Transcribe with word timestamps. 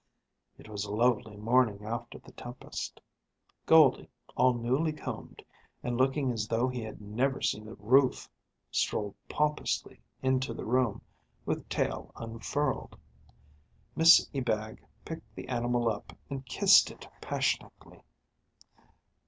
It 0.57 0.67
was 0.67 0.83
a 0.83 0.91
lovely 0.91 1.37
morning 1.37 1.85
after 1.85 2.17
the 2.17 2.31
tempest. 2.31 2.99
Goldie, 3.67 4.09
all 4.35 4.55
newly 4.55 4.93
combed, 4.93 5.43
and 5.83 5.95
looking 5.95 6.31
as 6.31 6.47
though 6.47 6.67
he 6.67 6.81
had 6.81 6.99
never 6.99 7.39
seen 7.39 7.67
a 7.67 7.75
roof, 7.75 8.27
strolled 8.71 9.13
pompously 9.29 10.01
into 10.23 10.55
the 10.55 10.65
room 10.65 11.03
with 11.45 11.69
tail 11.69 12.11
unfurled. 12.15 12.97
Miss 13.95 14.27
Ebag 14.33 14.83
picked 15.05 15.35
the 15.35 15.47
animal 15.47 15.87
up 15.87 16.17
and 16.31 16.43
kissed 16.47 16.89
it 16.89 17.07
passionately. 17.21 18.01